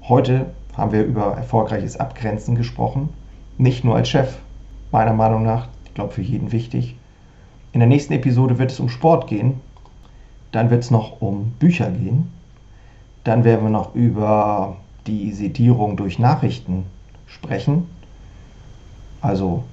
Heute 0.03 0.47
haben 0.77 0.91
wir 0.91 1.03
über 1.03 1.35
erfolgreiches 1.35 1.97
Abgrenzen 1.97 2.55
gesprochen. 2.55 3.09
Nicht 3.57 3.83
nur 3.83 3.95
als 3.95 4.09
Chef, 4.09 4.37
meiner 4.91 5.13
Meinung 5.13 5.43
nach, 5.43 5.67
ich 5.85 5.93
glaube 5.93 6.13
für 6.13 6.21
jeden 6.21 6.51
wichtig. 6.51 6.95
In 7.71 7.79
der 7.79 7.89
nächsten 7.89 8.13
Episode 8.13 8.57
wird 8.57 8.71
es 8.71 8.79
um 8.79 8.89
Sport 8.89 9.27
gehen. 9.27 9.59
Dann 10.51 10.69
wird 10.69 10.83
es 10.83 10.91
noch 10.91 11.21
um 11.21 11.51
Bücher 11.59 11.89
gehen. 11.91 12.31
Dann 13.23 13.43
werden 13.43 13.63
wir 13.63 13.69
noch 13.69 13.95
über 13.95 14.77
die 15.07 15.31
Sedierung 15.31 15.97
durch 15.97 16.19
Nachrichten 16.19 16.85
sprechen. 17.27 17.89
Also 19.21 19.63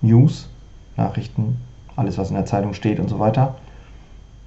News, 0.00 0.48
Nachrichten, 0.96 1.58
alles 1.96 2.18
was 2.18 2.30
in 2.30 2.36
der 2.36 2.46
Zeitung 2.46 2.74
steht 2.74 2.98
und 2.98 3.08
so 3.08 3.18
weiter. 3.18 3.56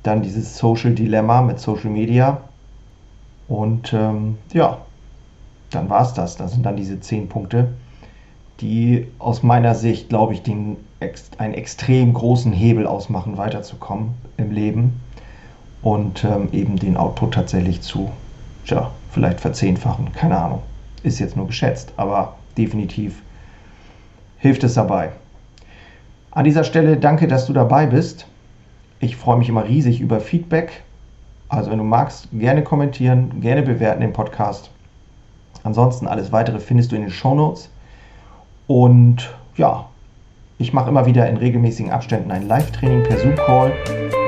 Dann 0.04 0.22
dieses 0.22 0.58
Social 0.58 0.94
Dilemma 0.94 1.42
mit 1.42 1.60
Social 1.60 1.90
Media. 1.90 2.42
Und 3.48 3.94
ähm, 3.94 4.38
ja, 4.54 4.80
dann 5.76 5.90
war 5.90 6.02
es 6.02 6.14
das. 6.14 6.38
Das 6.38 6.54
sind 6.54 6.66
dann 6.66 6.76
diese 6.76 7.00
zehn 7.00 7.30
Punkte, 7.30 7.70
die 8.62 9.08
aus 9.20 9.44
meiner 9.44 9.76
Sicht, 9.76 10.10
glaube 10.10 10.34
ich, 10.34 10.42
den, 10.42 10.78
einen 11.38 11.54
extrem 11.54 12.14
großen 12.14 12.52
Hebel 12.54 12.88
ausmachen, 12.88 13.38
weiterzukommen 13.38 14.16
im 14.38 14.52
Leben 14.52 15.02
und 15.82 16.24
ähm, 16.24 16.50
eben 16.52 16.78
den 16.78 16.98
Output 16.98 17.34
tatsächlich 17.34 17.82
zu, 17.82 18.12
ja, 18.66 18.92
vielleicht 19.12 19.40
verzehnfachen. 19.40 20.12
Keine 20.14 20.38
Ahnung. 20.38 20.62
Ist 21.04 21.20
jetzt 21.20 21.38
nur 21.38 21.48
geschätzt, 21.48 21.94
aber 21.98 22.36
definitiv 22.58 23.22
hilft 24.38 24.64
es 24.64 24.74
dabei. 24.74 25.12
An 26.32 26.44
dieser 26.44 26.64
Stelle 26.64 26.98
danke, 26.98 27.28
dass 27.28 27.46
du 27.46 27.54
dabei 27.54 27.86
bist. 27.86 28.28
Ich 29.00 29.16
freue 29.16 29.38
mich 29.38 29.50
immer 29.50 29.66
riesig 29.66 30.02
über 30.02 30.20
Feedback. 30.20 30.84
Also 31.48 31.72
wenn 31.72 31.78
du 31.78 31.84
magst, 31.84 32.28
gerne 32.34 32.64
kommentieren, 32.64 33.40
gerne 33.42 33.62
bewerten 33.62 34.02
den 34.02 34.14
Podcast. 34.14 34.72
Ansonsten 35.66 36.08
alles 36.08 36.32
weitere 36.32 36.60
findest 36.60 36.92
du 36.92 36.96
in 36.96 37.02
den 37.02 37.12
Show 37.12 37.34
Notes. 37.34 37.70
Und 38.68 39.36
ja, 39.58 39.88
ich 40.60 40.74
mache 40.74 40.90
immer 40.90 41.08
wieder 41.08 41.28
in 41.28 41.38
regelmäßigen 41.38 41.92
Abständen 41.92 42.32
ein 42.32 42.48
Live-Training 42.48 43.04
per 43.04 43.18
Zoom-Call. 43.18 43.74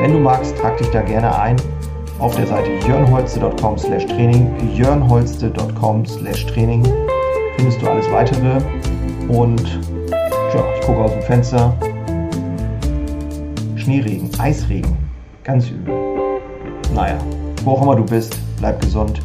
Wenn 0.02 0.14
du 0.14 0.20
magst, 0.20 0.58
trag 0.58 0.78
dich 0.78 0.90
da 0.90 1.02
gerne 1.02 1.38
ein 1.38 1.56
auf 2.20 2.36
der 2.36 2.48
Seite 2.48 2.72
jörnholste.com 2.88 3.78
slash 3.78 4.08
Training. 4.08 4.52
jörnholste.com 4.76 6.06
slash 6.08 6.48
Training 6.48 6.84
findest 7.56 7.82
du 7.84 7.88
alles 7.88 8.12
weitere. 8.12 8.58
Und 9.30 9.80
ja, 10.56 10.64
ich 10.76 10.86
gucke 10.88 11.00
aus 11.00 11.12
dem 11.12 11.22
Fenster, 11.22 11.72
Schneeregen, 13.76 14.32
Eisregen. 14.40 14.98
Ganz 15.44 15.70
übel. 15.70 15.94
Naja, 16.96 17.20
wo 17.64 17.74
auch 17.74 17.84
immer 17.84 17.96
du 17.96 18.06
bist, 18.06 18.40
bleib 18.58 18.82
gesund. 18.82 19.22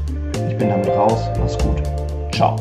Ich 0.50 0.58
bin 0.58 0.68
damit 0.68 0.88
raus. 0.88 1.30
Mach's 1.40 1.56
gut. 1.58 1.91
Ciao. 2.32 2.56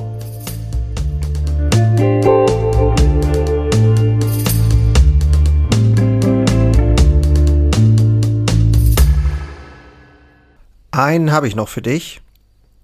Einen 10.91 11.31
habe 11.31 11.47
ich 11.47 11.55
noch 11.55 11.69
für 11.69 11.81
dich. 11.81 12.21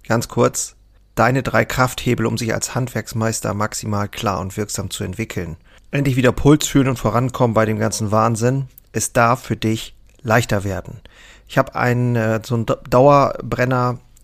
Ganz 0.06 0.28
kurz. 0.28 0.74
Deine 1.14 1.42
drei 1.42 1.64
Krafthebel, 1.64 2.26
um 2.26 2.38
sich 2.38 2.54
als 2.54 2.74
Handwerksmeister 2.74 3.54
maximal 3.54 4.08
klar 4.08 4.40
und 4.40 4.56
wirksam 4.56 4.90
zu 4.90 5.04
entwickeln. 5.04 5.56
Endlich 5.90 6.16
wieder 6.16 6.32
Puls 6.32 6.66
fühlen 6.66 6.88
und 6.88 6.98
vorankommen 6.98 7.54
bei 7.54 7.64
dem 7.64 7.78
ganzen 7.78 8.10
Wahnsinn 8.10 8.66
es 8.92 9.12
darf 9.12 9.42
für 9.42 9.56
dich 9.56 9.94
leichter 10.22 10.64
werden. 10.64 11.00
Ich 11.46 11.58
habe 11.58 11.74
ein 11.74 12.16
äh, 12.16 12.40
so 12.44 12.56
ein 12.56 12.66